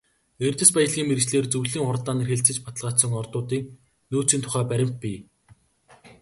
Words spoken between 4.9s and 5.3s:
бий.